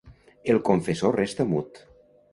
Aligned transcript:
El 0.53 0.61
confessor 0.69 1.15
resta 1.21 1.49
mut. 1.53 1.83